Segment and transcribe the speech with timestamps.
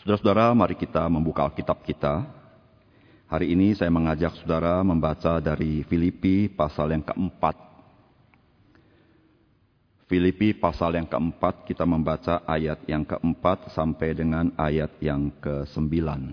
[0.00, 2.24] Saudara-saudara, mari kita membuka Alkitab kita.
[3.28, 7.52] Hari ini saya mengajak saudara membaca dari Filipi pasal yang keempat.
[10.08, 16.32] Filipi pasal yang keempat, kita membaca ayat yang keempat sampai dengan ayat yang kesembilan.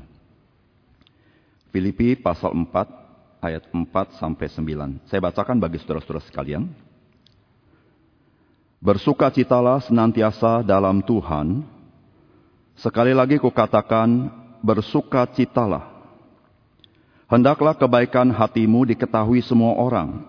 [1.68, 3.84] Filipi pasal 4 ayat 4
[4.16, 5.12] sampai 9.
[5.12, 6.72] Saya bacakan bagi saudara-saudara sekalian.
[8.80, 11.76] Bersukacitalah senantiasa dalam Tuhan.
[12.78, 14.30] Sekali lagi kukatakan,
[14.62, 15.98] bersukacitalah.
[17.28, 20.24] Hendaklah kebaikan hatimu diketahui semua orang.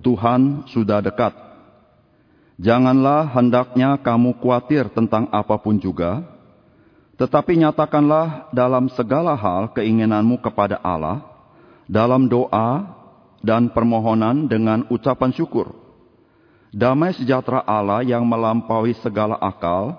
[0.00, 1.34] Tuhan sudah dekat.
[2.56, 6.24] Janganlah hendaknya kamu khawatir tentang apa pun juga,
[7.20, 11.20] tetapi nyatakanlah dalam segala hal keinginanmu kepada Allah,
[11.84, 12.86] dalam doa
[13.44, 15.72] dan permohonan dengan ucapan syukur
[16.70, 19.98] Damai sejahtera Allah yang melampaui segala akal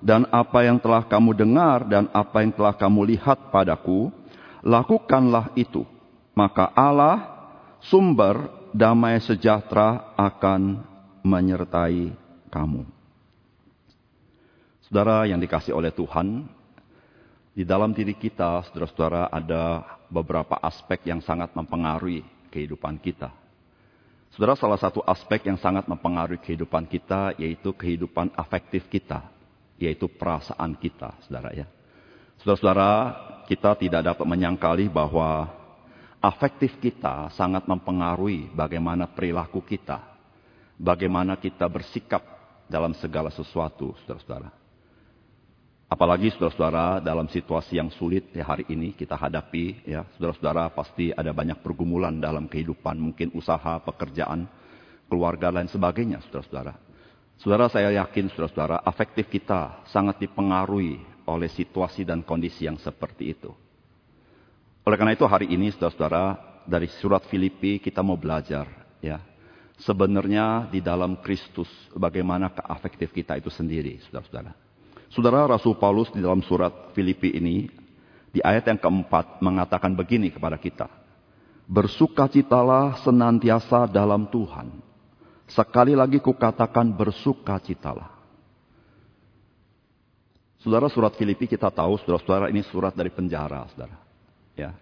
[0.00, 4.08] dan apa yang telah kamu dengar, dan apa yang telah kamu lihat padaku,
[4.64, 5.84] lakukanlah itu.
[6.32, 7.20] Maka Allah,
[7.84, 10.80] sumber damai sejahtera akan
[11.20, 12.16] menyertai
[12.48, 12.88] kamu.
[14.88, 16.48] Saudara yang dikasih oleh Tuhan,
[17.52, 23.30] di dalam diri kita, saudara-saudara, ada beberapa aspek yang sangat mempengaruhi kehidupan kita.
[24.32, 29.26] Saudara, salah satu aspek yang sangat mempengaruhi kehidupan kita yaitu kehidupan afektif kita,
[29.80, 31.66] yaitu perasaan kita, saudara ya.
[32.44, 32.92] Saudara-saudara,
[33.48, 35.48] kita tidak dapat menyangkali bahwa
[36.20, 40.04] afektif kita sangat mempengaruhi bagaimana perilaku kita,
[40.76, 42.20] bagaimana kita bersikap
[42.68, 44.52] dalam segala sesuatu, saudara-saudara.
[45.90, 51.34] Apalagi saudara-saudara dalam situasi yang sulit ya hari ini kita hadapi ya saudara-saudara pasti ada
[51.34, 54.46] banyak pergumulan dalam kehidupan mungkin usaha, pekerjaan,
[55.10, 56.89] keluarga dan sebagainya saudara-saudara.
[57.40, 63.48] Saudara saya yakin saudara-saudara afektif kita sangat dipengaruhi oleh situasi dan kondisi yang seperti itu.
[64.84, 66.36] Oleh karena itu hari ini saudara-saudara
[66.68, 68.68] dari surat Filipi kita mau belajar
[69.00, 69.24] ya.
[69.80, 74.52] Sebenarnya di dalam Kristus bagaimana keafektif kita itu sendiri saudara-saudara.
[75.08, 77.66] Saudara Rasul Paulus di dalam surat Filipi ini,
[78.30, 80.92] di ayat yang keempat mengatakan begini kepada kita.
[81.64, 84.89] Bersukacitalah senantiasa dalam Tuhan.
[85.50, 88.20] Sekali lagi kukatakan bersukacitalah.
[90.60, 93.96] Saudara surat Filipi kita tahu, saudara-saudara ini surat dari penjara, saudara.
[94.54, 94.76] Ya.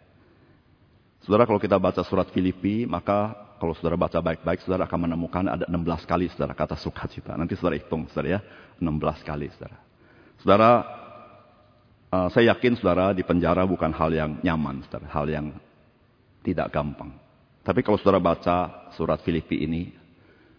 [1.22, 5.64] Saudara kalau kita baca surat Filipi, maka kalau saudara baca baik-baik, saudara akan menemukan ada
[5.70, 7.38] 16 kali saudara kata sukacita.
[7.38, 8.40] Nanti saudara hitung, saudara ya.
[8.82, 9.78] 16 kali, saudara.
[10.42, 10.70] Saudara,
[12.10, 15.46] uh, saya yakin saudara di penjara bukan hal yang nyaman, saudara, hal yang
[16.42, 17.14] tidak gampang.
[17.66, 19.94] Tapi kalau saudara baca surat Filipi ini,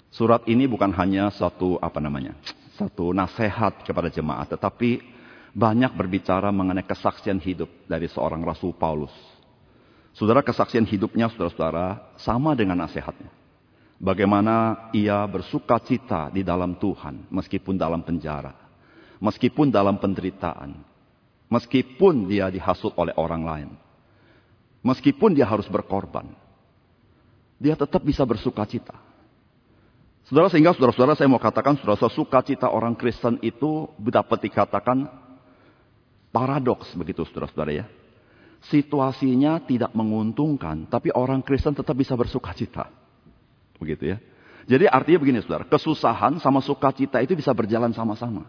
[0.09, 2.37] surat ini bukan hanya satu apa namanya,
[2.77, 5.01] satu nasihat kepada jemaat, tetapi
[5.53, 9.13] banyak berbicara mengenai kesaksian hidup dari seorang Rasul Paulus.
[10.13, 13.31] Saudara kesaksian hidupnya saudara-saudara sama dengan nasihatnya.
[13.99, 18.69] Bagaimana ia bersuka cita di dalam Tuhan meskipun dalam penjara
[19.19, 20.79] meskipun dalam penderitaan,
[21.51, 23.69] meskipun dia dihasut oleh orang lain,
[24.81, 26.31] meskipun dia harus berkorban,
[27.59, 28.95] dia tetap bisa bersuka cita.
[30.29, 35.09] Saudara, sehingga saudara-saudara saya mau katakan, saudara-saudara sukacita orang Kristen itu dapat dikatakan
[36.29, 37.85] paradoks begitu saudara-saudara ya.
[38.69, 42.93] Situasinya tidak menguntungkan, tapi orang Kristen tetap bisa bersuka cita.
[43.81, 44.17] Begitu ya.
[44.69, 48.45] Jadi artinya begini saudara, kesusahan sama sukacita itu bisa berjalan sama-sama.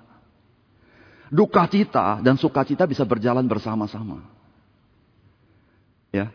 [1.32, 4.28] Duka cita dan sukacita bisa berjalan bersama-sama.
[6.12, 6.28] Ya.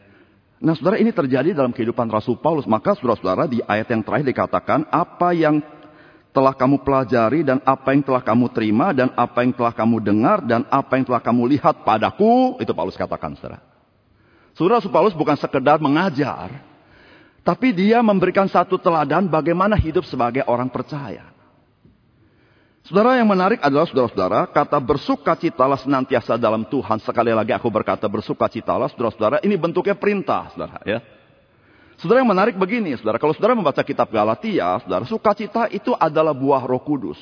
[0.56, 2.63] Nah, saudara ini terjadi dalam kehidupan Rasul Paulus.
[2.63, 5.60] Maka saudara-saudara di ayat yang terakhir dikatakan apa yang
[6.31, 10.44] telah kamu pelajari dan apa yang telah kamu terima dan apa yang telah kamu dengar
[10.44, 12.60] dan apa yang telah kamu lihat padaku.
[12.63, 13.60] Itu Paulus katakan, saudara.
[14.56, 16.48] Saudara Paulus bukan sekedar mengajar.
[17.46, 21.34] Tapi dia memberikan satu teladan bagaimana hidup sebagai orang percaya.
[22.85, 27.01] Saudara yang menarik adalah saudara-saudara, kata bersukacitalah senantiasa dalam Tuhan.
[27.01, 31.01] Sekali lagi aku berkata bersukacitalah, saudara-saudara, ini bentuknya perintah, saudara ya.
[31.97, 36.61] Saudara yang menarik begini, saudara, kalau saudara membaca kitab Galatia, saudara, sukacita itu adalah buah
[36.61, 37.17] Roh Kudus.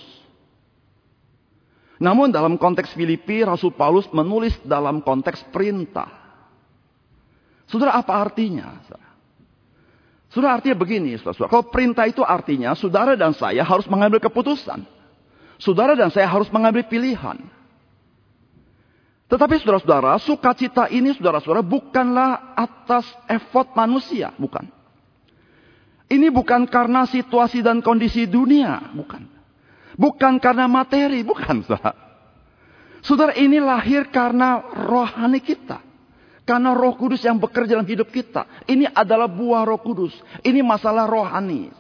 [1.96, 6.12] Namun dalam konteks Filipi, Rasul Paulus menulis dalam konteks perintah.
[7.72, 8.84] Saudara, apa artinya?
[10.28, 11.48] Saudara, artinya begini, saudara.
[11.48, 15.03] Kalau perintah itu artinya saudara dan saya harus mengambil keputusan.
[15.64, 17.40] Saudara dan saya harus mengambil pilihan.
[19.32, 24.68] Tetapi saudara-saudara, sukacita ini saudara-saudara bukanlah atas effort manusia, bukan.
[26.12, 29.24] Ini bukan karena situasi dan kondisi dunia, bukan.
[29.96, 31.96] Bukan karena materi, bukan saudara.
[33.00, 35.80] Saudara ini lahir karena rohani kita.
[36.44, 38.68] Karena roh kudus yang bekerja dalam hidup kita.
[38.68, 40.12] Ini adalah buah roh kudus.
[40.44, 41.72] Ini masalah rohani.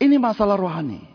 [0.00, 1.09] Ini masalah rohani.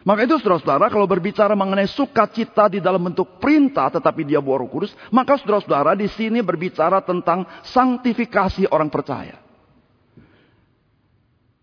[0.00, 4.70] Maka itu saudara-saudara kalau berbicara mengenai sukacita di dalam bentuk perintah tetapi dia buah roh
[4.72, 4.96] kudus.
[5.12, 9.36] Maka saudara-saudara di sini berbicara tentang sanktifikasi orang percaya.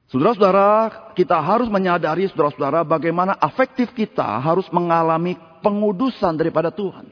[0.08, 5.36] Saudara-saudara kita harus menyadari saudara-saudara bagaimana afektif kita harus mengalami
[5.66, 7.10] pengudusan daripada Tuhan.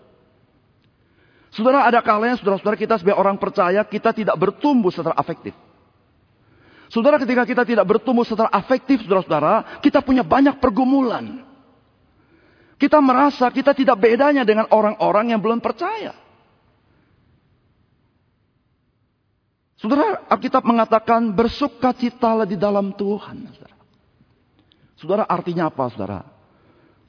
[1.49, 5.57] Saudara ada kalanya saudara-saudara kita sebagai orang percaya kita tidak bertumbuh secara afektif.
[6.93, 11.45] Saudara ketika kita tidak bertumbuh secara afektif saudara-saudara kita punya banyak pergumulan.
[12.75, 16.11] Kita merasa kita tidak bedanya dengan orang-orang yang belum percaya.
[19.79, 23.37] Saudara, Alkitab mengatakan bersukacitalah di dalam Tuhan.
[23.53, 23.75] Saudara.
[24.97, 26.19] saudara, artinya apa saudara?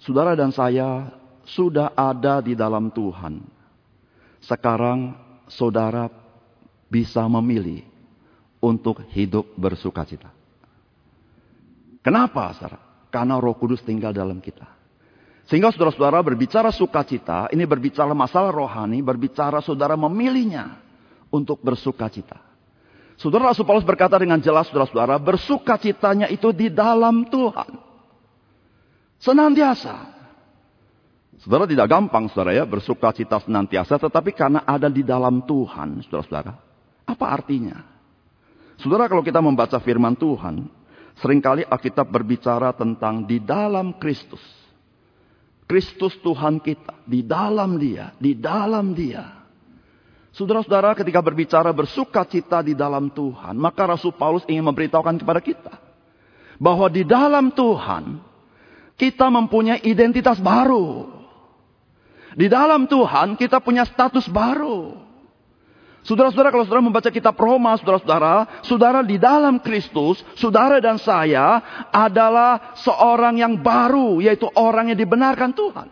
[0.03, 1.09] Saudara dan saya
[1.47, 3.43] sudah ada di dalam Tuhan.
[4.45, 5.15] Sekarang
[5.51, 6.11] saudara
[6.87, 7.83] bisa memilih
[8.67, 10.35] untuk hidup bersuka cita.
[12.03, 12.83] Kenapa, saudara?
[13.15, 14.67] Karena roh kudus tinggal dalam kita.
[15.47, 20.83] Sehingga saudara-saudara berbicara sukacita, ini berbicara masalah rohani, berbicara saudara memilihnya
[21.31, 22.43] untuk bersukacita.
[23.15, 27.79] Saudara Rasul Paulus berkata dengan jelas saudara-saudara, bersukacitanya itu di dalam Tuhan.
[29.23, 30.19] Senantiasa.
[31.41, 36.53] Saudara tidak gampang saudara ya bersuka cita senantiasa tetapi karena ada di dalam Tuhan saudara-saudara.
[37.07, 37.96] Apa artinya?
[38.81, 40.69] Saudara kalau kita membaca firman Tuhan,
[41.21, 44.43] sering kali Alkitab berbicara tentang di dalam Kristus.
[45.67, 49.37] Kristus Tuhan kita, di dalam dia, di dalam dia.
[50.37, 55.75] Saudara-saudara ketika berbicara bersuka cita di dalam Tuhan, maka Rasul Paulus ingin memberitahukan kepada kita.
[56.61, 58.21] Bahwa di dalam Tuhan,
[59.01, 61.09] kita mempunyai identitas baru.
[62.37, 65.06] Di dalam Tuhan kita punya status baru.
[66.07, 71.59] Saudara-saudara kalau saudara membaca kitab Roma, saudara-saudara, saudara di dalam Kristus, saudara dan saya
[71.91, 75.91] adalah seorang yang baru, yaitu orang yang dibenarkan Tuhan.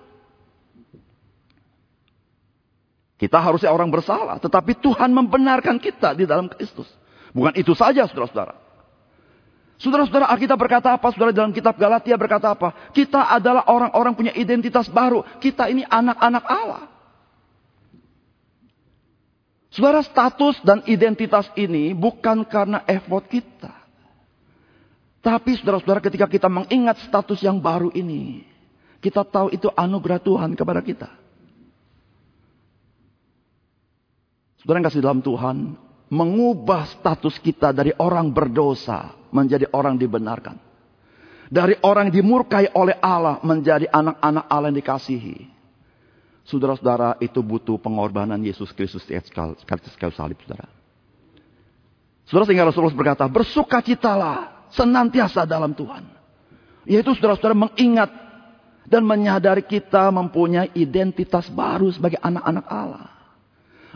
[3.19, 6.87] Kita harusnya orang bersalah, tetapi Tuhan membenarkan kita di dalam Kristus.
[7.35, 8.55] Bukan itu saja, saudara-saudara.
[9.83, 11.11] Saudara-saudara Alkitab berkata apa?
[11.11, 12.71] Saudara dalam kitab Galatia berkata apa?
[12.95, 15.27] Kita adalah orang-orang punya identitas baru.
[15.43, 16.94] Kita ini anak-anak Allah.
[19.75, 23.75] Saudara status dan identitas ini bukan karena effort kita.
[25.19, 28.47] Tapi saudara-saudara ketika kita mengingat status yang baru ini.
[29.03, 31.11] Kita tahu itu anugerah Tuhan kepada kita.
[34.63, 35.75] Saudara yang kasih dalam Tuhan
[36.07, 40.55] mengubah status kita dari orang berdosa menjadi orang dibenarkan.
[41.51, 45.54] Dari orang dimurkai oleh Allah menjadi anak-anak Allah yang dikasihi.
[46.45, 50.69] Saudara-saudara itu butuh pengorbanan Yesus Kristus kayu salib saudara.
[52.29, 56.05] Saudara sehingga Rasulullah berkata, bersukacitalah senantiasa dalam Tuhan.
[56.85, 58.13] Yaitu saudara-saudara mengingat
[58.85, 63.15] dan menyadari kita mempunyai identitas baru sebagai anak-anak Allah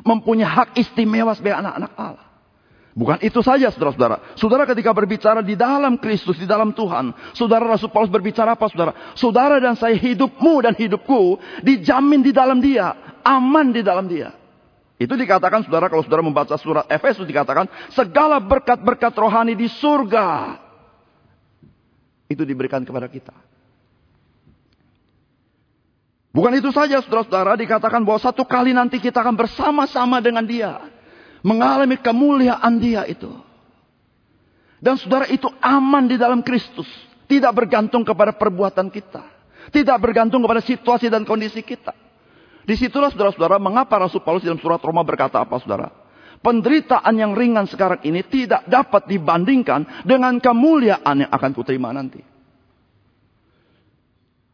[0.06, 2.27] mempunyai hak istimewa sebagai anak-anak Allah.
[2.98, 4.34] Bukan itu saja saudara-saudara.
[4.34, 7.14] Saudara ketika berbicara di dalam Kristus, di dalam Tuhan.
[7.30, 9.14] Saudara Rasul Paulus berbicara apa saudara?
[9.14, 12.90] Saudara dan saya hidupmu dan hidupku dijamin di dalam dia.
[13.22, 14.34] Aman di dalam dia.
[14.98, 17.70] Itu dikatakan saudara kalau saudara membaca surat Efesus dikatakan.
[17.94, 20.58] Segala berkat-berkat rohani di surga.
[22.26, 23.36] Itu diberikan kepada kita.
[26.34, 30.97] Bukan itu saja saudara-saudara dikatakan bahwa satu kali nanti kita akan bersama-sama dengan dia.
[31.48, 33.32] Mengalami kemuliaan dia itu.
[34.78, 36.86] Dan saudara itu aman di dalam Kristus.
[37.24, 39.24] Tidak bergantung kepada perbuatan kita.
[39.72, 41.96] Tidak bergantung kepada situasi dan kondisi kita.
[42.68, 45.88] Di situlah saudara-saudara mengapa Rasul Paulus dalam surat Roma berkata apa saudara?
[46.44, 52.20] Penderitaan yang ringan sekarang ini tidak dapat dibandingkan dengan kemuliaan yang akan kuterima nanti.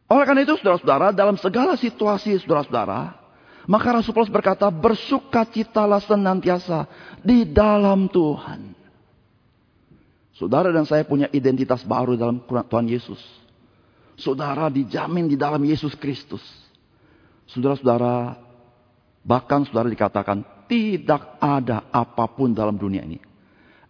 [0.07, 3.24] Oleh karena itu saudara-saudara, dalam segala situasi saudara-saudara,
[3.65, 6.85] maka Rasul Paulus berkata, bersukacitalah senantiasa
[7.25, 8.77] di dalam Tuhan.
[10.37, 13.17] Saudara dan saya punya identitas baru dalam Tuhan Yesus.
[14.19, 16.43] Saudara dijamin di dalam Yesus Kristus.
[17.49, 18.37] Saudara-saudara,
[19.25, 23.21] bahkan saudara dikatakan tidak ada apa pun dalam dunia ini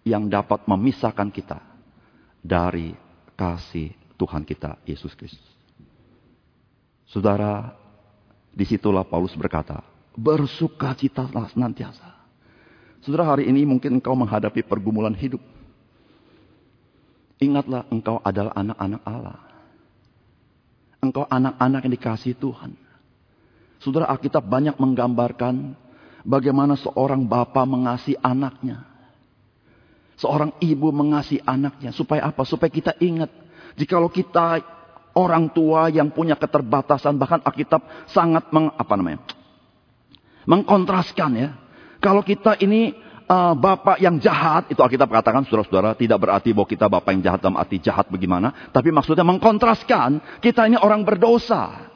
[0.06, 1.60] yang dapat memisahkan kita
[2.46, 2.94] dari
[3.34, 5.50] kasih Tuhan kita Yesus Kristus.
[7.10, 7.85] Saudara,
[8.56, 9.84] di situlah Paulus berkata,
[10.16, 12.16] bersukacitalah senantiasa.
[13.04, 15.44] Saudara, hari ini mungkin engkau menghadapi pergumulan hidup.
[17.38, 19.38] Ingatlah engkau adalah anak-anak Allah.
[21.04, 22.74] Engkau anak-anak yang dikasih Tuhan.
[23.84, 25.76] Saudara Alkitab banyak menggambarkan
[26.26, 28.88] bagaimana seorang bapak mengasihi anaknya.
[30.16, 31.92] Seorang ibu mengasihi anaknya.
[31.92, 32.42] Supaya apa?
[32.48, 33.30] Supaya kita ingat.
[33.76, 34.64] Jikalau kita
[35.16, 37.16] orang tua yang punya keterbatasan.
[37.16, 39.24] Bahkan Alkitab sangat meng, apa namanya,
[40.46, 41.50] mengkontraskan ya.
[42.04, 42.94] Kalau kita ini
[43.26, 47.40] uh, bapak yang jahat, itu Alkitab katakan saudara-saudara, tidak berarti bahwa kita bapak yang jahat
[47.42, 48.70] dalam arti jahat bagaimana.
[48.70, 51.90] Tapi maksudnya mengkontraskan, kita ini orang berdosa.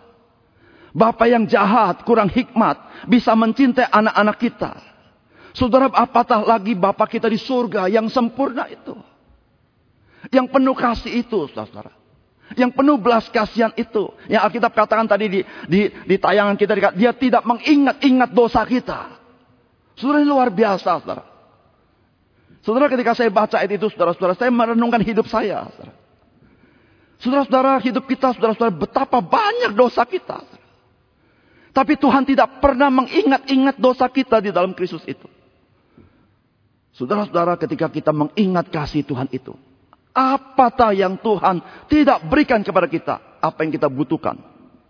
[0.90, 4.72] Bapak yang jahat, kurang hikmat, bisa mencintai anak-anak kita.
[5.54, 8.98] Saudara, apatah lagi Bapak kita di surga yang sempurna itu.
[10.34, 11.99] Yang penuh kasih itu, saudara.
[12.58, 14.10] Yang penuh belas kasihan itu.
[14.26, 15.40] Yang Alkitab katakan tadi di,
[15.70, 19.22] di, di tayangan kita, dia tidak mengingat-ingat dosa kita.
[19.94, 21.24] Saudara luar biasa, saudara.
[22.66, 25.70] Saudara ketika saya baca itu, saudara-saudara, saya merenungkan hidup saya.
[27.22, 30.42] Saudara-saudara, hidup kita, saudara-saudara, betapa banyak dosa kita.
[31.70, 35.30] Tapi Tuhan tidak pernah mengingat-ingat dosa kita di dalam Kristus itu.
[36.98, 39.56] Saudara-saudara ketika kita mengingat kasih Tuhan itu.
[40.20, 43.40] Apatah yang Tuhan tidak berikan kepada kita.
[43.40, 44.36] Apa yang kita butuhkan.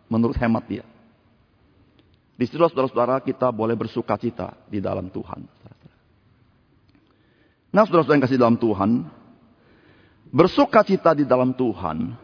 [0.10, 0.82] Menurut hemat dia.
[2.34, 5.46] Di situ saudara-saudara kita boleh bersuka cita di dalam Tuhan.
[7.70, 9.06] Nah saudara-saudara yang kasih dalam Tuhan.
[10.34, 12.18] Bersuka cita di dalam Tuhan.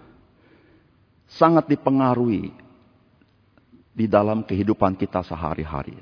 [1.29, 2.49] Sangat dipengaruhi
[3.93, 5.93] di dalam kehidupan kita sehari-hari.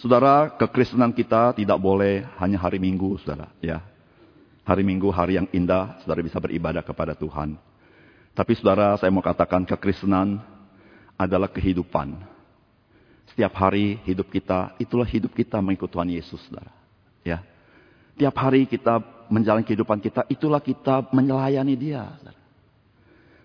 [0.00, 3.52] Saudara, kekristenan kita tidak boleh hanya hari Minggu, saudara.
[3.60, 3.84] Ya,
[4.70, 7.58] hari Minggu hari yang indah, saudara bisa beribadah kepada Tuhan.
[8.38, 10.38] Tapi saudara, saya mau katakan kekristenan
[11.18, 12.14] adalah kehidupan.
[13.34, 16.70] Setiap hari hidup kita, itulah hidup kita mengikut Tuhan Yesus, saudara.
[17.26, 17.42] Ya,
[18.14, 22.06] tiap hari kita menjalani kehidupan kita, itulah kita menyelahani Dia.
[22.22, 22.38] Saudara,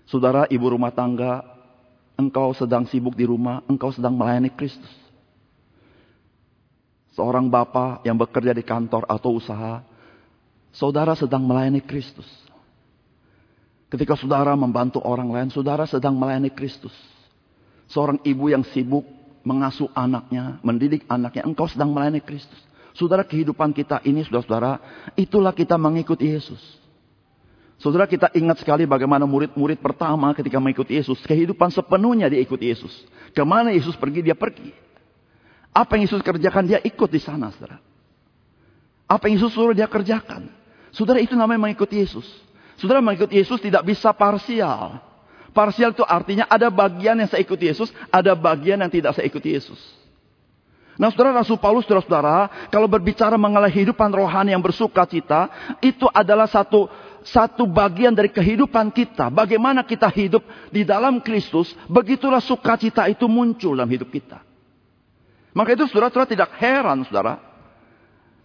[0.05, 1.41] saudara ibu rumah tangga,
[2.21, 4.93] engkau sedang sibuk di rumah, engkau sedang melayani Kristus.
[7.17, 9.94] Seorang bapak yang bekerja di kantor atau usaha,
[10.75, 12.27] saudara sedang melayani Kristus.
[13.87, 16.93] Ketika saudara membantu orang lain, saudara sedang melayani Kristus.
[17.87, 19.05] Seorang ibu yang sibuk
[19.45, 22.57] mengasuh anaknya, mendidik anaknya, engkau sedang melayani Kristus.
[22.95, 24.81] Saudara kehidupan kita ini, saudara-saudara,
[25.19, 26.59] itulah kita mengikuti Yesus.
[27.75, 31.19] Saudara kita ingat sekali bagaimana murid-murid pertama ketika mengikuti Yesus.
[31.27, 33.03] Kehidupan sepenuhnya dia ikut Yesus.
[33.35, 34.71] Ke mana Yesus pergi, dia pergi.
[35.75, 37.83] Apa yang Yesus kerjakan, dia ikut di sana, saudara.
[39.05, 40.64] Apa yang Yesus suruh dia kerjakan.
[40.95, 42.23] Saudara itu namanya mengikuti Yesus.
[42.79, 45.03] Saudara mengikuti Yesus tidak bisa parsial.
[45.51, 49.51] Parsial itu artinya ada bagian yang saya ikuti Yesus, ada bagian yang tidak saya ikuti
[49.51, 49.79] Yesus.
[50.95, 55.51] Nah saudara Rasul Paulus, saudara-saudara, kalau berbicara mengenai kehidupan rohani yang bersuka cita,
[55.83, 56.87] itu adalah satu
[57.25, 59.27] satu bagian dari kehidupan kita.
[59.27, 64.39] Bagaimana kita hidup di dalam Kristus, begitulah sukacita itu muncul dalam hidup kita.
[65.51, 67.39] Maka itu saudara-saudara tidak heran saudara.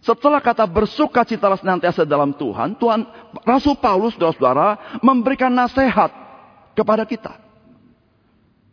[0.00, 3.04] Setelah kata bersukacita senantiasa dalam Tuhan, Tuhan
[3.44, 6.08] Rasul Paulus saudara-saudara memberikan nasihat
[6.72, 7.36] kepada kita.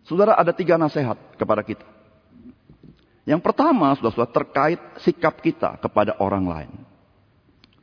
[0.07, 1.83] Saudara ada tiga nasihat kepada kita.
[3.27, 6.71] Yang pertama, saudara-saudara, terkait sikap kita kepada orang lain.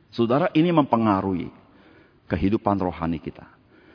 [0.09, 1.53] Saudara, ini mempengaruhi
[2.25, 3.45] kehidupan rohani kita.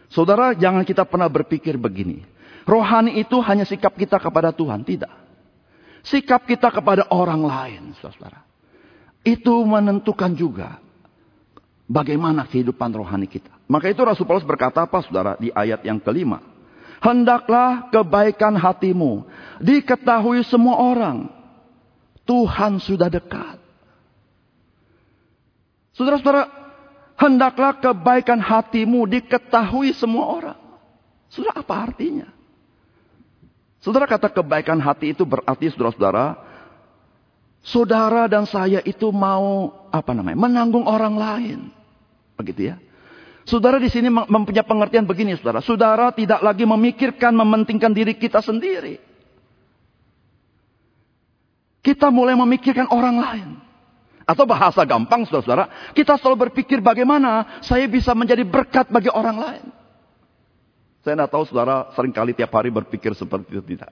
[0.06, 2.22] Saudara, jangan kita pernah berpikir begini.
[2.62, 4.86] Rohani itu hanya sikap kita kepada Tuhan.
[4.86, 5.10] Tidak.
[6.06, 8.46] Sikap kita kepada orang lain, saudara.
[9.20, 10.80] Itu menentukan juga
[11.84, 13.52] bagaimana kehidupan rohani kita.
[13.68, 16.42] Maka itu Rasul Paulus berkata apa, saudara, di ayat yang kelima.
[17.00, 19.24] Hendaklah kebaikan hatimu
[19.60, 21.28] diketahui semua orang.
[22.28, 23.58] Tuhan sudah dekat.
[25.96, 26.60] Saudara-saudara,
[27.20, 30.60] Hendaklah kebaikan hatimu diketahui semua orang.
[31.28, 32.32] Sudah apa artinya?
[33.84, 36.40] Saudara kata kebaikan hati itu berarti saudara-saudara.
[37.60, 41.60] Saudara dan saya itu mau apa namanya menanggung orang lain.
[42.40, 42.76] Begitu ya.
[43.44, 45.60] Saudara di sini mempunyai pengertian begini saudara.
[45.60, 48.96] Saudara tidak lagi memikirkan mementingkan diri kita sendiri.
[51.80, 53.48] Kita mulai memikirkan orang lain.
[54.28, 59.64] Atau bahasa gampang saudara-saudara, kita selalu berpikir bagaimana saya bisa menjadi berkat bagi orang lain.
[61.02, 63.90] Saya tidak tahu saudara sering kali tiap hari berpikir seperti itu tidak.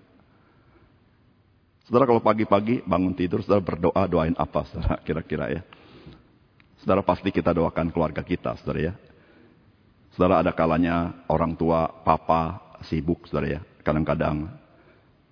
[1.89, 5.65] Saudara kalau pagi-pagi bangun tidur, saudara berdoa, doain apa saudara kira-kira ya.
[6.85, 8.95] Saudara pasti kita doakan keluarga kita, saudara ya.
[10.13, 13.61] Saudara ada kalanya orang tua, papa sibuk, saudara ya.
[13.81, 14.53] Kadang-kadang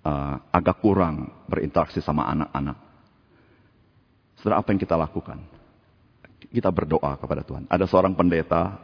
[0.01, 2.77] uh, agak kurang berinteraksi sama anak-anak.
[4.41, 5.37] Saudara apa yang kita lakukan?
[6.41, 7.69] Kita berdoa kepada Tuhan.
[7.69, 8.81] Ada seorang pendeta,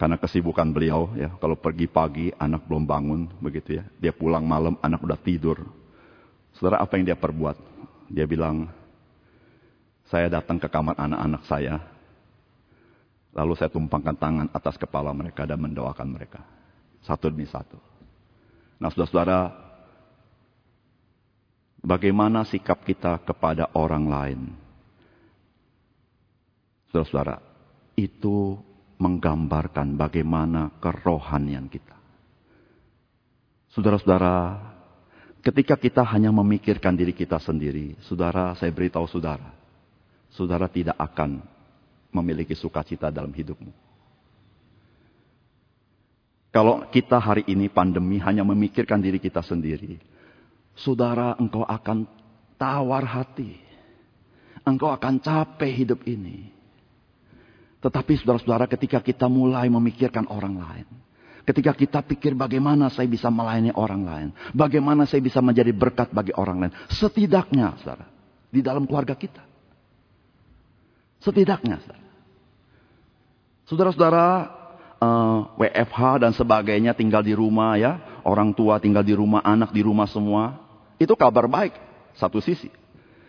[0.00, 3.84] karena kesibukan beliau, ya kalau pergi pagi anak belum bangun, begitu ya.
[4.00, 5.68] Dia pulang malam, anak udah tidur.
[6.58, 7.56] Saudara apa yang dia perbuat?
[8.10, 8.66] Dia bilang,
[10.10, 11.78] saya datang ke kamar anak-anak saya,
[13.38, 16.42] Lalu saya tumpangkan tangan atas kepala mereka dan mendoakan mereka.
[17.04, 17.78] Satu demi satu.
[18.82, 19.54] Nah saudara-saudara,
[21.84, 24.40] bagaimana sikap kita kepada orang lain?
[26.90, 27.38] Saudara-saudara,
[27.94, 28.58] itu
[28.98, 31.94] menggambarkan bagaimana kerohanian kita.
[33.70, 34.58] Saudara-saudara,
[35.48, 39.48] ketika kita hanya memikirkan diri kita sendiri, saudara, saya beritahu saudara,
[40.28, 41.40] saudara tidak akan
[42.12, 43.72] memiliki sukacita dalam hidupmu.
[46.52, 50.00] Kalau kita hari ini pandemi hanya memikirkan diri kita sendiri,
[50.76, 52.04] saudara, engkau akan
[52.60, 53.56] tawar hati.
[54.68, 56.52] Engkau akan capek hidup ini.
[57.80, 60.88] Tetapi saudara-saudara ketika kita mulai memikirkan orang lain.
[61.48, 64.28] Ketika kita pikir bagaimana saya bisa melayani orang lain.
[64.52, 66.74] Bagaimana saya bisa menjadi berkat bagi orang lain.
[66.92, 68.04] Setidaknya saudara.
[68.52, 69.48] Di dalam keluarga kita.
[71.24, 71.82] Setidaknya,
[73.66, 74.26] saudara-saudara,
[75.02, 79.74] uh, eh, WFH dan sebagainya tinggal di rumah ya, orang tua tinggal di rumah, anak
[79.74, 80.62] di rumah semua,
[81.00, 81.74] itu kabar baik
[82.14, 82.70] satu sisi.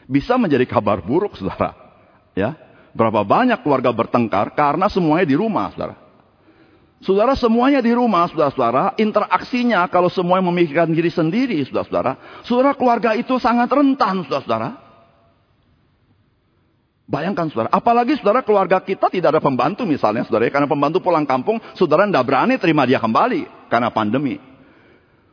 [0.06, 1.74] Bisa menjadi kabar buruk, saudara.
[2.38, 2.54] Ya,
[2.94, 6.09] berapa banyak keluarga bertengkar karena semuanya di rumah, saudara.
[7.00, 13.40] Saudara semuanya di rumah, saudara-saudara, interaksinya kalau semuanya memikirkan diri sendiri, saudara-saudara, saudara keluarga itu
[13.40, 14.76] sangat rentan, saudara-saudara.
[17.10, 20.52] Bayangkan saudara, apalagi saudara keluarga kita tidak ada pembantu misalnya saudara, ya.
[20.52, 24.36] karena pembantu pulang kampung, saudara tidak berani terima dia kembali karena pandemi.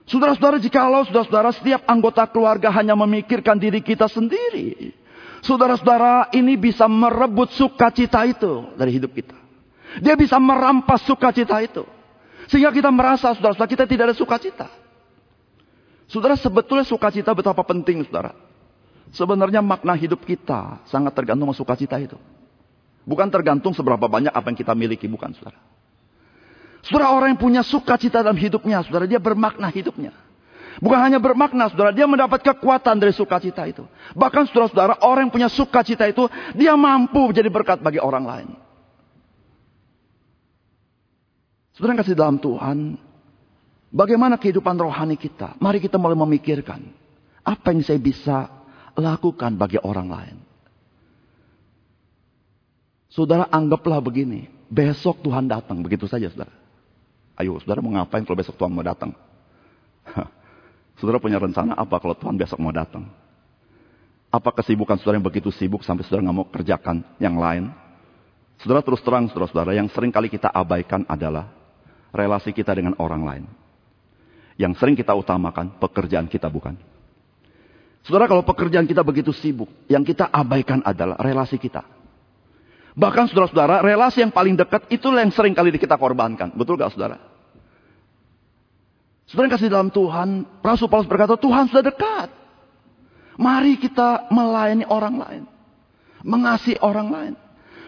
[0.06, 4.94] Saudara-saudara, jikalau saudara-saudara setiap anggota keluarga hanya memikirkan diri kita sendiri.
[5.42, 9.45] Saudara-saudara, ini bisa merebut sukacita itu dari hidup kita.
[10.00, 11.84] Dia bisa merampas sukacita itu.
[12.46, 14.66] Sehingga kita merasa, saudara-saudara, kita tidak ada sukacita.
[16.06, 18.32] Saudara, sebetulnya sukacita betapa penting, saudara.
[19.10, 22.18] Sebenarnya makna hidup kita sangat tergantung sama sukacita itu.
[23.06, 25.58] Bukan tergantung seberapa banyak apa yang kita miliki, bukan saudara.
[26.86, 30.14] Saudara orang yang punya sukacita dalam hidupnya, saudara dia bermakna hidupnya.
[30.76, 33.88] Bukan hanya bermakna, saudara, dia mendapat kekuatan dari sukacita itu.
[34.12, 38.48] Bahkan saudara-saudara, orang yang punya sukacita itu, dia mampu menjadi berkat bagi orang lain.
[41.76, 42.96] Saudara kasih dalam Tuhan,
[43.92, 45.60] bagaimana kehidupan rohani kita?
[45.60, 46.80] Mari kita mulai memikirkan,
[47.44, 48.48] apa yang saya bisa
[48.96, 50.36] lakukan bagi orang lain.
[53.12, 56.52] Saudara anggaplah begini, besok Tuhan datang, begitu saja saudara.
[57.36, 59.12] Ayo, saudara mau ngapain kalau besok Tuhan mau datang?
[60.96, 63.04] saudara punya rencana apa kalau Tuhan besok mau datang?
[64.32, 67.68] Apa kesibukan saudara yang begitu sibuk sampai saudara nggak mau kerjakan yang lain?
[68.64, 71.52] Saudara terus terang, saudara-saudara, yang sering kali kita abaikan adalah
[72.14, 73.44] relasi kita dengan orang lain.
[74.56, 76.76] Yang sering kita utamakan, pekerjaan kita bukan.
[78.06, 81.82] Saudara kalau pekerjaan kita begitu sibuk, yang kita abaikan adalah relasi kita.
[82.96, 86.54] Bahkan saudara-saudara, relasi yang paling dekat itu yang sering kali kita korbankan.
[86.56, 87.20] Betul gak saudara?
[89.28, 92.30] Saudara kasih dalam Tuhan, Rasul Paulus berkata, Tuhan sudah dekat.
[93.36, 95.44] Mari kita melayani orang lain.
[96.24, 97.34] Mengasihi orang lain.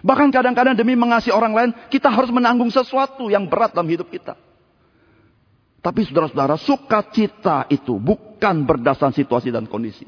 [0.02, 4.38] Bahkan kadang-kadang demi mengasihi orang lain, kita harus menanggung sesuatu yang berat dalam hidup kita.
[5.78, 10.06] Tapi saudara-saudara, sukacita itu bukan berdasarkan situasi dan kondisi.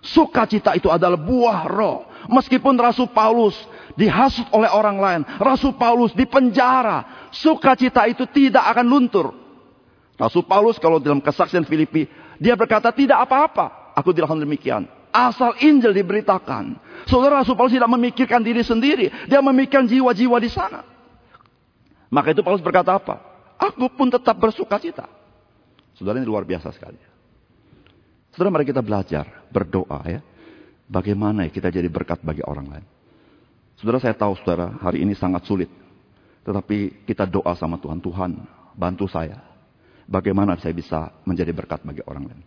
[0.00, 2.08] Sukacita itu adalah buah roh.
[2.30, 3.52] Meskipun Rasul Paulus
[4.00, 5.20] dihasut oleh orang lain.
[5.36, 7.28] Rasul Paulus di penjara.
[7.34, 9.36] Sukacita itu tidak akan luntur.
[10.16, 12.08] Rasul Paulus kalau dalam kesaksian Filipi.
[12.40, 13.92] Dia berkata tidak apa-apa.
[14.00, 14.88] Aku dilakukan demikian.
[15.10, 16.78] Asal Injil diberitakan.
[17.06, 19.10] Saudara Rasul Paulus tidak memikirkan diri sendiri.
[19.26, 20.86] Dia memikirkan jiwa-jiwa di sana.
[22.10, 23.22] Maka itu Paulus berkata apa?
[23.58, 25.06] Aku pun tetap bersuka cita.
[25.98, 26.98] Saudara ini luar biasa sekali.
[28.32, 30.20] Saudara mari kita belajar, berdoa ya.
[30.90, 32.86] Bagaimana ya kita jadi berkat bagi orang lain.
[33.78, 35.70] Saudara saya tahu saudara hari ini sangat sulit.
[36.42, 38.00] Tetapi kita doa sama Tuhan.
[38.02, 38.30] Tuhan
[38.74, 39.38] bantu saya.
[40.10, 42.42] Bagaimana saya bisa menjadi berkat bagi orang lain.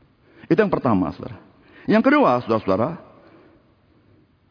[0.52, 1.53] Itu yang pertama saudara.
[1.88, 3.00] Yang kedua saudara-saudara.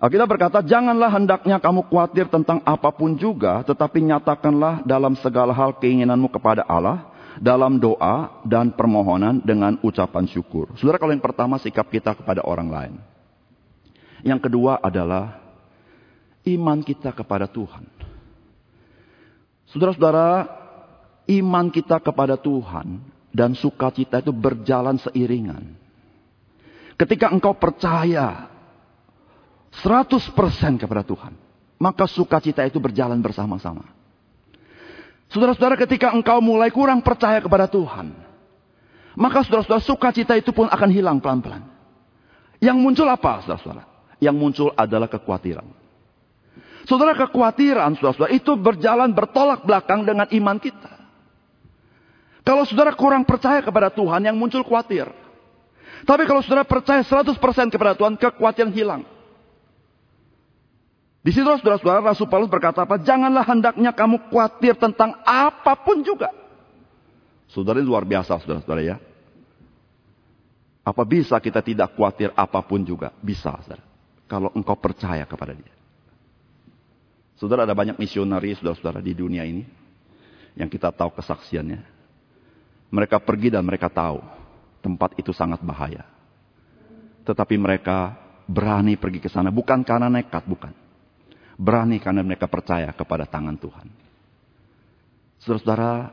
[0.02, 5.78] Kita berkata, janganlah hendaknya kamu khawatir tentang apa pun juga, tetapi nyatakanlah dalam segala hal
[5.78, 7.06] keinginanmu kepada Allah,
[7.38, 10.74] dalam doa dan permohonan dengan ucapan syukur.
[10.74, 12.94] Saudara, kalau yang pertama sikap kita kepada orang lain.
[14.26, 15.38] Yang kedua adalah
[16.50, 17.86] iman kita kepada Tuhan.
[19.70, 20.50] Saudara-saudara,
[21.30, 25.78] iman kita kepada Tuhan dan sukacita itu berjalan seiringan.
[26.96, 28.52] Ketika engkau percaya
[29.80, 30.32] 100%
[30.76, 31.32] kepada Tuhan,
[31.80, 33.88] maka sukacita itu berjalan bersama-sama.
[35.32, 38.12] Saudara-saudara ketika engkau mulai kurang percaya kepada Tuhan,
[39.16, 41.64] maka saudara-saudara sukacita itu pun akan hilang pelan-pelan.
[42.60, 43.88] Yang muncul apa saudara-saudara?
[44.20, 45.66] Yang muncul adalah kekhawatiran.
[46.84, 50.92] Saudara kekhawatiran saudara-saudara itu berjalan bertolak belakang dengan iman kita.
[52.42, 55.06] Kalau saudara kurang percaya kepada Tuhan yang muncul khawatir.
[56.02, 57.38] Tapi kalau saudara percaya 100%
[57.70, 59.02] kepada Tuhan, kekhawatiran hilang.
[61.22, 62.98] Di situ saudara-saudara Rasul Paulus berkata apa?
[62.98, 66.34] Janganlah hendaknya kamu khawatir tentang apa pun juga.
[67.46, 68.96] Saudara ini luar biasa saudara-saudara ya.
[70.82, 73.14] Apa bisa kita tidak khawatir apa pun juga?
[73.22, 73.86] Bisa saudara.
[74.26, 75.70] Kalau engkau percaya kepada dia.
[77.38, 79.62] Saudara ada banyak misionari saudara-saudara di dunia ini.
[80.58, 81.86] Yang kita tahu kesaksiannya.
[82.90, 84.41] Mereka pergi dan mereka tahu
[84.82, 86.04] tempat itu sangat bahaya.
[87.22, 88.18] Tetapi mereka
[88.50, 90.74] berani pergi ke sana bukan karena nekat, bukan.
[91.54, 93.86] Berani karena mereka percaya kepada tangan Tuhan.
[95.38, 96.10] Saudara-saudara,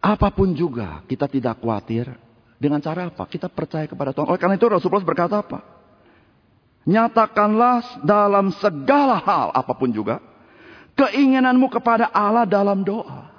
[0.00, 2.08] apa pun juga kita tidak khawatir.
[2.54, 3.28] Dengan cara apa?
[3.28, 4.24] Kita percaya kepada Tuhan.
[4.30, 5.60] Oleh karena itu Rasulullah berkata apa?
[6.88, 10.22] Nyatakanlah dalam segala hal apa pun juga.
[10.94, 13.33] Keinginanmu kepada Allah dalam doa.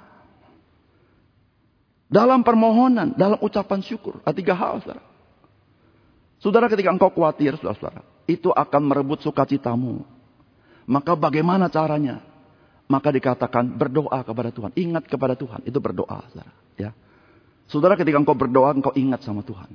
[2.06, 4.22] Dalam permohonan, dalam ucapan syukur.
[4.22, 5.02] Ada tiga hal, saudara.
[6.38, 8.06] Saudara ketika engkau khawatir, saudara-saudara.
[8.30, 10.06] Itu akan merebut sukacitamu.
[10.86, 12.22] Maka bagaimana caranya?
[12.86, 14.70] Maka dikatakan berdoa kepada Tuhan.
[14.78, 15.66] Ingat kepada Tuhan.
[15.66, 16.22] Itu berdoa.
[16.30, 16.52] Saudara.
[16.78, 16.90] Ya.
[17.66, 19.66] Saudara ketika engkau berdoa, engkau ingat sama Tuhan.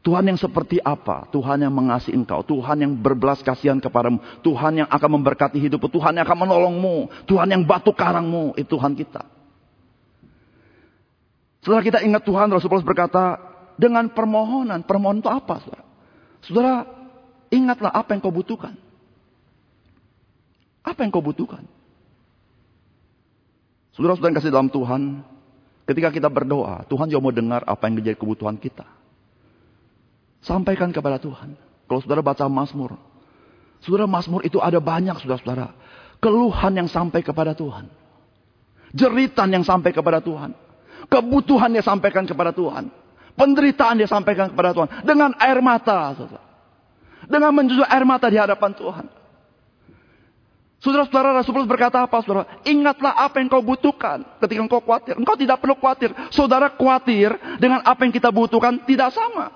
[0.00, 1.26] Tuhan yang seperti apa?
[1.34, 2.46] Tuhan yang mengasihi engkau.
[2.46, 4.22] Tuhan yang berbelas kasihan kepadamu.
[4.46, 5.90] Tuhan yang akan memberkati hidupmu.
[5.90, 7.26] Tuhan yang akan menolongmu.
[7.26, 8.54] Tuhan yang batu karangmu.
[8.54, 9.39] Itu Tuhan kita.
[11.60, 13.24] Setelah kita ingat Tuhan, Rasulullah berkata,
[13.80, 14.84] dengan permohonan.
[14.84, 15.54] Permohonan itu apa?
[15.64, 15.84] Saudara,
[16.44, 16.74] saudara
[17.48, 18.76] ingatlah apa yang kau butuhkan.
[20.84, 21.64] Apa yang kau butuhkan?
[23.96, 25.02] Saudara-saudara yang kasih dalam Tuhan,
[25.88, 28.88] ketika kita berdoa, Tuhan juga mau dengar apa yang menjadi kebutuhan kita.
[30.40, 31.56] Sampaikan kepada Tuhan.
[31.84, 32.96] Kalau saudara baca Mazmur,
[33.84, 35.76] saudara Mazmur itu ada banyak saudara-saudara.
[36.20, 37.88] Keluhan yang sampai kepada Tuhan.
[38.96, 40.56] Jeritan yang sampai kepada Tuhan.
[41.08, 42.90] Kebutuhan dia sampaikan kepada Tuhan.
[43.38, 44.88] Penderitaan dia sampaikan kepada Tuhan.
[45.06, 46.12] Dengan air mata.
[47.24, 49.06] Dengan menjujur air mata di hadapan Tuhan.
[50.80, 52.56] Saudara-saudara Rasulullah berkata apa saudara?
[52.64, 55.12] Ingatlah apa yang kau butuhkan ketika engkau khawatir.
[55.20, 56.10] Engkau tidak perlu khawatir.
[56.32, 59.52] Saudara khawatir dengan apa yang kita butuhkan tidak sama.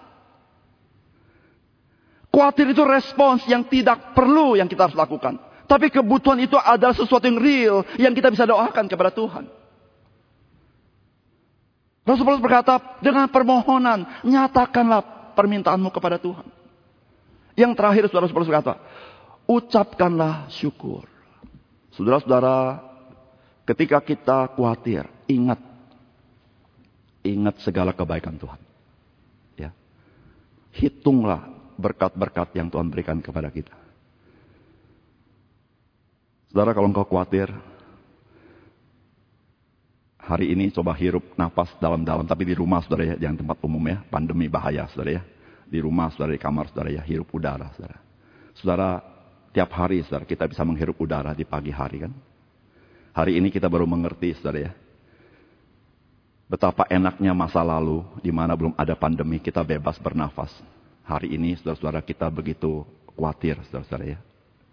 [2.28, 5.40] Khawatir itu respons yang tidak perlu yang kita harus lakukan.
[5.64, 9.63] Tapi kebutuhan itu adalah sesuatu yang real yang kita bisa doakan kepada Tuhan.
[12.04, 16.44] Rasulullah berkata, dengan permohonan, nyatakanlah permintaanmu kepada Tuhan.
[17.56, 18.74] Yang terakhir, saudara-saudara berkata,
[19.48, 21.08] ucapkanlah syukur.
[21.96, 22.84] Saudara-saudara,
[23.64, 25.60] ketika kita khawatir, ingat.
[27.24, 28.60] Ingat segala kebaikan Tuhan.
[29.56, 29.72] Ya.
[30.76, 31.48] Hitunglah
[31.80, 33.72] berkat-berkat yang Tuhan berikan kepada kita.
[36.52, 37.48] Saudara, kalau engkau khawatir,
[40.24, 42.24] hari ini coba hirup nafas dalam-dalam.
[42.24, 44.00] Tapi di rumah, saudara ya, jangan tempat umum ya.
[44.08, 45.22] Pandemi bahaya, saudara ya.
[45.68, 47.98] Di rumah, saudara, di kamar, saudara ya, hirup udara, saudara.
[48.54, 48.88] Saudara,
[49.54, 52.12] Tiap hari saudara kita bisa menghirup udara di pagi hari kan.
[53.14, 54.72] Hari ini kita baru mengerti saudara ya.
[56.50, 60.50] Betapa enaknya masa lalu di mana belum ada pandemi kita bebas bernafas.
[61.06, 62.82] Hari ini saudara-saudara kita begitu
[63.14, 64.20] khawatir saudara-saudara ya.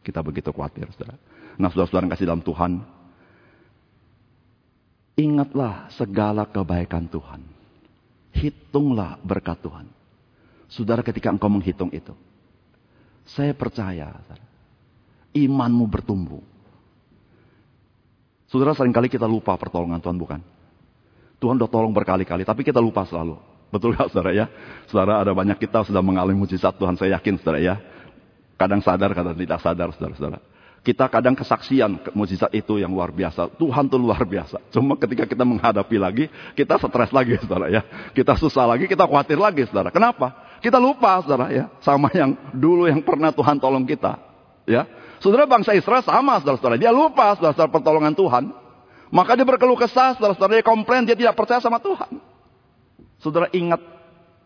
[0.02, 1.14] Kita begitu khawatir saudara.
[1.62, 2.72] Nah saudara-saudara yang kasih dalam Tuhan.
[5.22, 7.46] Ingatlah segala kebaikan Tuhan.
[8.34, 9.86] Hitunglah berkat Tuhan.
[10.66, 12.18] Saudara ketika engkau menghitung itu.
[13.30, 14.18] Saya percaya.
[15.30, 16.42] Imanmu bertumbuh.
[18.50, 20.42] Saudara sering kali kita lupa pertolongan Tuhan bukan?
[21.38, 23.38] Tuhan udah tolong berkali-kali, tapi kita lupa selalu.
[23.72, 24.46] Betul gak saudara ya?
[24.90, 27.76] Saudara ada banyak kita sudah mengalami mujizat Tuhan, saya yakin saudara ya.
[28.60, 30.51] Kadang sadar, kadang tidak sadar saudara-saudara.
[30.82, 33.54] Kita kadang kesaksian mujizat itu yang luar biasa.
[33.54, 34.58] Tuhan tuh luar biasa.
[34.74, 36.26] Cuma ketika kita menghadapi lagi,
[36.58, 37.86] kita stres lagi saudara ya.
[38.18, 39.94] Kita susah lagi, kita khawatir lagi saudara.
[39.94, 40.58] Kenapa?
[40.58, 41.70] Kita lupa saudara ya.
[41.86, 44.18] Sama yang dulu yang pernah Tuhan tolong kita.
[44.66, 44.90] Ya,
[45.22, 46.82] Saudara bangsa Israel sama saudara-saudara.
[46.82, 48.44] Dia lupa saudara-saudara pertolongan Tuhan.
[49.14, 52.18] Maka dia berkeluh kesah, saudara-saudara dia komplain, dia tidak percaya sama Tuhan.
[53.22, 53.82] Saudara ingat,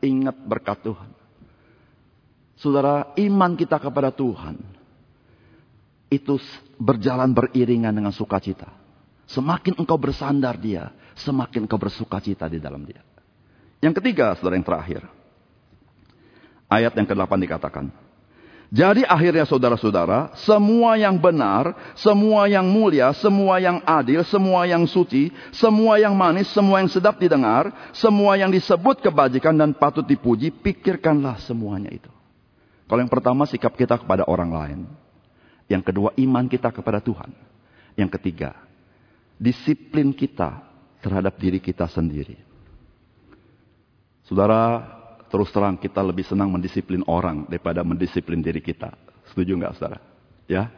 [0.03, 1.09] ingat berkat Tuhan.
[2.59, 4.74] Saudara, iman kita kepada Tuhan
[6.15, 6.39] itu
[6.79, 8.71] berjalan beriringan dengan sukacita.
[9.25, 13.01] Semakin engkau bersandar dia, semakin engkau bersukacita di dalam dia.
[13.81, 15.01] Yang ketiga, saudara yang terakhir.
[16.65, 17.85] Ayat yang ke-8 dikatakan.
[18.73, 25.29] Jadi akhirnya saudara-saudara, semua yang benar, semua yang mulia, semua yang adil, semua yang suci,
[25.53, 31.37] semua yang manis, semua yang sedap didengar, semua yang disebut kebajikan dan patut dipuji, pikirkanlah
[31.45, 32.09] semuanya itu.
[32.89, 34.79] Kalau yang pertama sikap kita kepada orang lain.
[35.65, 37.33] Yang kedua iman kita kepada Tuhan.
[37.95, 38.53] Yang ketiga,
[39.39, 40.61] disiplin kita
[41.01, 42.37] terhadap diri kita sendiri.
[44.25, 44.81] Saudara,
[45.29, 48.93] terus terang kita lebih senang mendisiplin orang daripada mendisiplin diri kita.
[49.29, 50.01] Setuju nggak saudara?
[50.49, 50.69] Ya.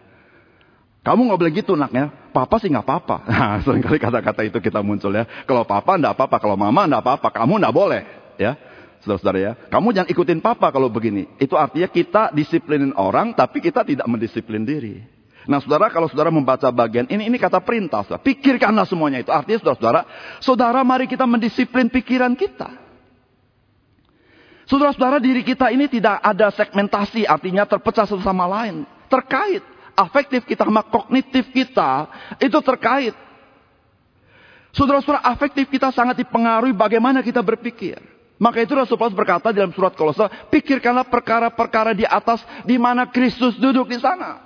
[1.08, 2.12] Kamu nggak boleh gitu naknya.
[2.36, 3.18] Papa sih nggak apa-apa.
[3.32, 5.24] Nah, sering kali kata-kata itu kita muncul ya.
[5.48, 8.02] Kalau papa nggak apa-apa, kalau mama nggak apa-apa, kamu nggak boleh.
[8.36, 8.60] Ya.
[9.02, 9.52] Saudara-saudara ya.
[9.70, 11.30] Kamu jangan ikutin papa kalau begini.
[11.38, 15.04] Itu artinya kita disiplinin orang, tapi kita tidak mendisiplin diri.
[15.48, 18.04] Nah saudara, kalau saudara membaca bagian ini, ini kata perintah.
[18.04, 18.20] Saudara.
[18.20, 19.32] Pikirkanlah semuanya itu.
[19.32, 20.02] Artinya saudara-saudara,
[20.44, 22.68] saudara mari kita mendisiplin pikiran kita.
[24.68, 28.84] Saudara-saudara, diri kita ini tidak ada segmentasi, artinya terpecah satu sama lain.
[29.08, 29.64] Terkait.
[29.98, 32.06] Afektif kita sama kognitif kita,
[32.38, 33.16] itu terkait.
[34.76, 37.98] Saudara-saudara, afektif kita sangat dipengaruhi bagaimana kita berpikir.
[38.38, 43.58] Maka itu Rasul Paulus berkata dalam surat Kolose, pikirkanlah perkara-perkara di atas di mana Kristus
[43.58, 44.46] duduk di sana.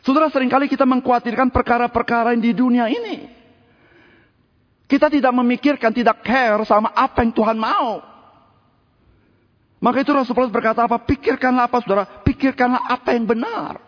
[0.00, 3.28] Saudara sering kali kita mengkhawatirkan perkara-perkara yang di dunia ini.
[4.86, 8.00] Kita tidak memikirkan, tidak care sama apa yang Tuhan mau.
[9.76, 10.96] Maka itu Rasul Paulus berkata apa?
[10.96, 12.06] Pikirkanlah apa saudara?
[12.24, 13.82] Pikirkanlah apa yang benar.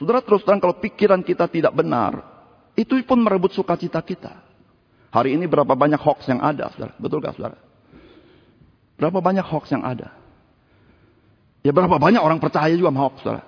[0.00, 2.24] Saudara terus terang kalau pikiran kita tidak benar,
[2.74, 4.49] itu pun merebut sukacita kita.
[5.10, 6.94] Hari ini berapa banyak hoax yang ada, saudara?
[7.02, 7.58] Betul gak, saudara?
[8.94, 10.14] Berapa banyak hoax yang ada?
[11.66, 13.42] Ya berapa banyak orang percaya juga sama hoax, saudara?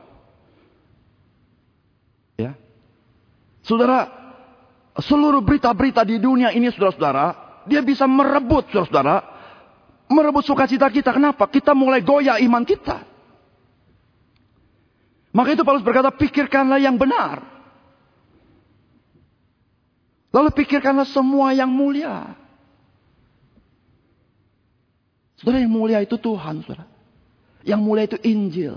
[2.35, 2.53] Ya.
[3.63, 4.11] Saudara,
[4.99, 9.23] seluruh berita-berita di dunia ini, saudara-saudara, dia bisa merebut, saudara-saudara,
[10.11, 11.15] merebut sukacita kita.
[11.15, 11.47] Kenapa?
[11.47, 13.07] Kita mulai goyah iman kita.
[15.33, 17.62] Maka itu Paulus berkata, pikirkanlah yang benar.
[20.33, 22.33] Lalu pikirkanlah semua yang mulia.
[25.37, 26.89] Saudara yang mulia itu Tuhan, saudara.
[27.63, 28.77] Yang mulia itu Injil.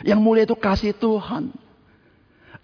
[0.00, 1.52] Yang mulia itu kasih Tuhan.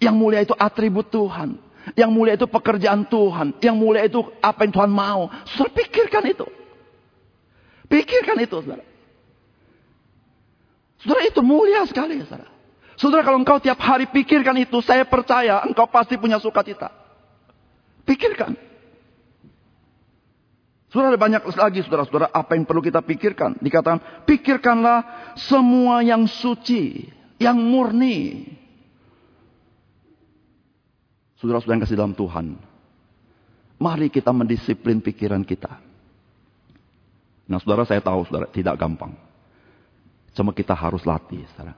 [0.00, 1.60] Yang mulia itu atribut Tuhan.
[1.92, 3.60] Yang mulia itu pekerjaan Tuhan.
[3.60, 5.28] Yang mulia itu apa yang Tuhan mau.
[5.52, 6.46] Saudara pikirkan itu.
[7.92, 8.84] Pikirkan itu, saudara.
[11.04, 12.48] Saudara itu mulia sekali, saudara.
[12.98, 16.97] Saudara kalau engkau tiap hari pikirkan itu, saya percaya engkau pasti punya sukacita.
[18.08, 18.56] Pikirkan.
[20.88, 23.60] Sudah ada banyak lagi saudara-saudara apa yang perlu kita pikirkan.
[23.60, 25.04] Dikatakan, pikirkanlah
[25.36, 27.04] semua yang suci,
[27.36, 28.48] yang murni.
[31.36, 32.56] Saudara-saudara yang kasih dalam Tuhan.
[33.78, 35.76] Mari kita mendisiplin pikiran kita.
[37.46, 39.12] Nah saudara saya tahu saudara tidak gampang.
[40.32, 41.76] Cuma kita harus latih saudara.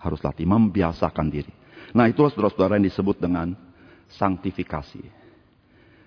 [0.00, 1.52] Harus latih, membiasakan diri.
[1.94, 3.54] Nah itulah saudara-saudara yang disebut dengan
[4.08, 5.21] sanktifikasi.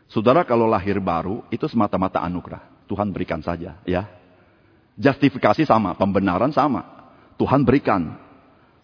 [0.06, 2.62] Saudara kalau lahir baru itu semata-mata anugerah.
[2.86, 4.06] Tuhan berikan saja ya.
[4.96, 6.86] Justifikasi sama, pembenaran sama.
[7.36, 8.16] Tuhan berikan.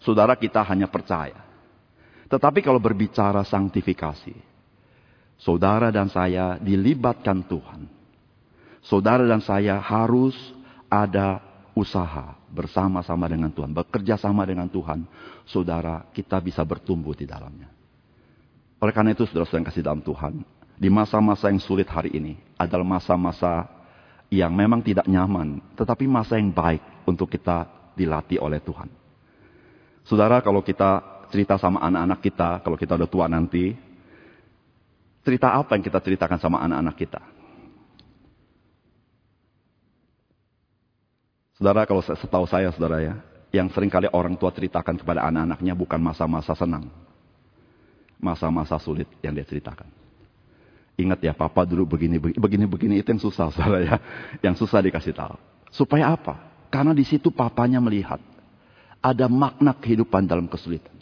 [0.02, 1.38] Saudara kita hanya percaya.
[2.26, 4.34] Tetapi kalau berbicara sanktifikasi.
[5.40, 7.88] Saudara dan saya dilibatkan Tuhan.
[8.82, 10.34] Saudara dan saya harus
[10.90, 11.40] ada
[11.72, 13.72] usaha bersama-sama dengan Tuhan.
[13.72, 15.06] Bekerja sama dengan Tuhan.
[15.48, 17.70] Saudara kita bisa bertumbuh di dalamnya.
[18.82, 20.34] Oleh karena itu saudara-saudara yang kasih dalam Tuhan
[20.82, 23.70] di masa-masa yang sulit hari ini adalah masa-masa
[24.34, 28.90] yang memang tidak nyaman, tetapi masa yang baik untuk kita dilatih oleh Tuhan.
[30.02, 33.78] Saudara, kalau kita cerita sama anak-anak kita, kalau kita udah tua nanti,
[35.22, 37.22] cerita apa yang kita ceritakan sama anak-anak kita?
[41.62, 43.14] Saudara, kalau setahu saya, saudara ya,
[43.54, 46.90] yang sering kali orang tua ceritakan kepada anak-anaknya bukan masa-masa senang.
[48.18, 50.01] Masa-masa sulit yang dia ceritakan.
[50.92, 53.96] Ingat ya, papa dulu begini, begini, begini, itu yang susah, saudara ya.
[54.44, 55.36] Yang susah dikasih tahu.
[55.72, 56.36] Supaya apa?
[56.68, 58.20] Karena di situ papanya melihat
[59.00, 60.92] ada makna kehidupan dalam kesulitan.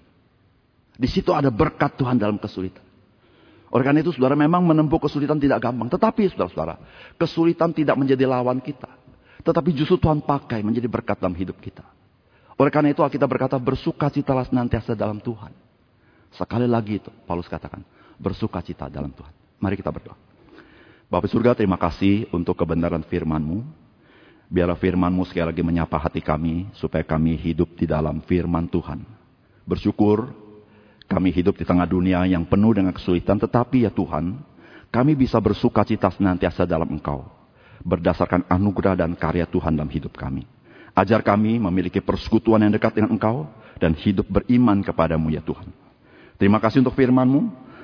[0.94, 2.82] Di situ ada berkat Tuhan dalam kesulitan.
[3.70, 5.86] Oleh karena itu saudara memang menempuh kesulitan tidak gampang.
[5.86, 6.78] Tetapi saudara-saudara,
[7.18, 8.90] kesulitan tidak menjadi lawan kita.
[9.46, 11.86] Tetapi justru Tuhan pakai menjadi berkat dalam hidup kita.
[12.60, 15.54] Oleh karena itu kita berkata bersuka citalah senantiasa dalam Tuhan.
[16.34, 17.80] Sekali lagi itu Paulus katakan,
[18.20, 19.39] bersuka cita dalam Tuhan.
[19.60, 20.16] Mari kita berdoa.
[21.12, 23.60] Bapak surga terima kasih untuk kebenaran firman-Mu.
[24.48, 29.04] Biarlah firman-Mu sekali lagi menyapa hati kami supaya kami hidup di dalam firman Tuhan.
[29.68, 30.32] Bersyukur
[31.06, 34.40] kami hidup di tengah dunia yang penuh dengan kesulitan tetapi ya Tuhan,
[34.90, 37.28] kami bisa bersuka cita senantiasa dalam Engkau.
[37.84, 40.48] Berdasarkan anugerah dan karya Tuhan dalam hidup kami.
[40.96, 43.46] Ajar kami memiliki persekutuan yang dekat dengan Engkau
[43.78, 45.68] dan hidup beriman kepadamu ya Tuhan.
[46.40, 47.69] Terima kasih untuk firman-Mu.